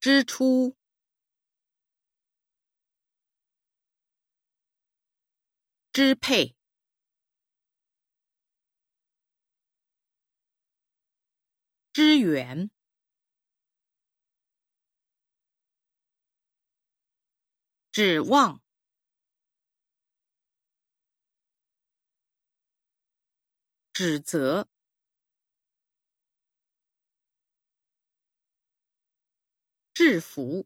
[0.00, 0.76] 支出、
[5.92, 6.54] 支配、
[11.92, 12.70] 支援、
[17.90, 18.62] 指望、
[23.92, 24.68] 指责。
[29.98, 30.64] 制服、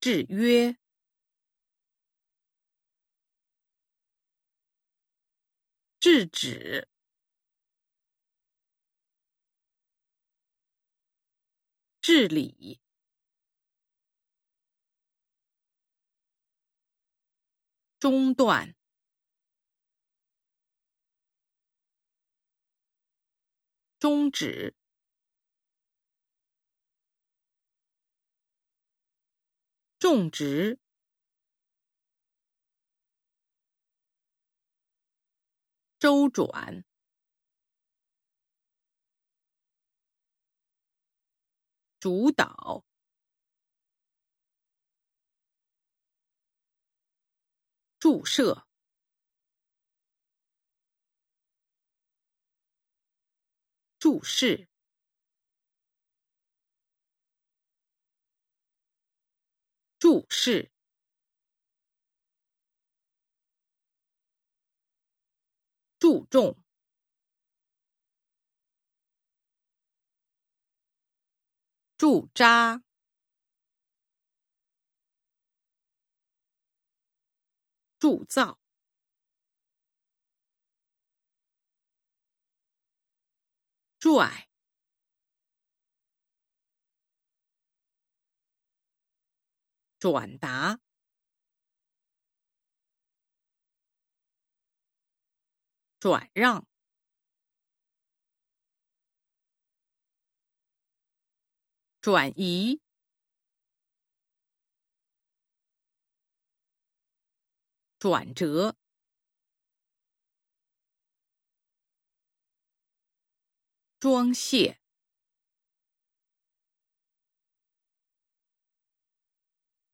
[0.00, 0.76] 制约、
[6.00, 6.86] 制止、
[12.00, 12.80] 治理、
[17.98, 18.75] 中断。
[23.98, 24.74] 终止，
[29.98, 30.78] 种植，
[35.98, 36.84] 周转，
[41.98, 42.84] 主导，
[47.98, 48.65] 注射。
[54.06, 54.68] 注释，
[59.98, 60.70] 注释，
[65.98, 66.56] 注重，
[71.98, 72.84] 驻扎，
[77.98, 78.65] 铸造。
[84.06, 84.48] 拽，
[89.98, 90.78] 转达，
[95.98, 96.68] 转让，
[102.00, 102.80] 转移，
[107.98, 108.76] 转折。
[114.06, 114.78] 装卸、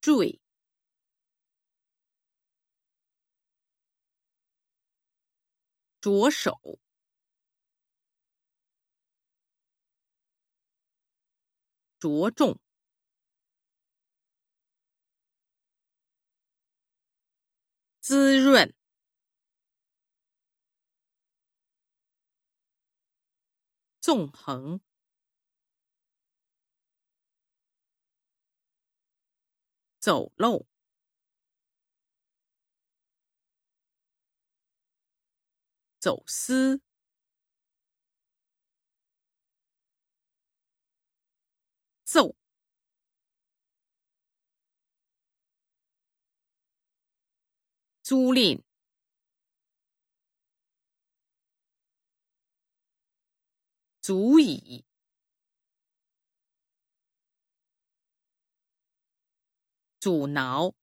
[0.00, 0.40] 坠、
[6.00, 6.56] 着手、
[11.98, 12.56] 着重、
[18.00, 18.75] 滋润。
[24.06, 24.80] 纵横，
[29.98, 30.64] 走漏，
[35.98, 36.80] 走私，
[42.04, 42.36] 奏，
[48.04, 48.65] 租赁。
[54.06, 54.84] 足以，
[59.98, 60.76] 阻挠，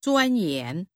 [0.00, 0.86] 钻研，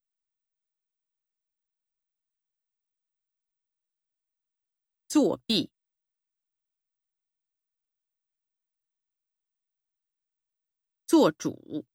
[5.09, 5.73] 作弊，
[11.09, 11.90] 做主。